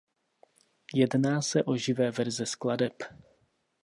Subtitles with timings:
[0.93, 2.93] Jedná se o živé verze skladeb.